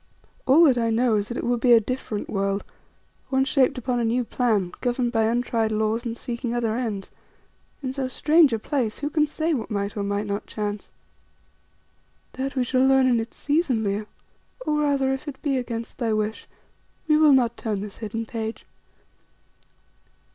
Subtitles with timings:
[0.47, 2.63] "All that I know is that it would be a different world,
[3.29, 7.11] one shaped upon a new plan, governed by untried laws and seeking other ends.
[7.83, 10.89] In so strange a place who can say what might or might not chance?"
[12.33, 14.07] "That we shall learn in its season, Leo.
[14.65, 16.47] Or, rather, if it be against thy wish,
[17.07, 18.65] we will not turn this hidden page.